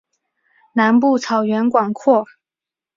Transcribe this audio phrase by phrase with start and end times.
[0.73, 2.25] 南部草原广阔。